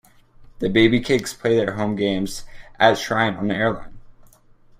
[0.57, 2.45] The Baby Cakes play their home games
[2.79, 3.99] at Shrine on Airline.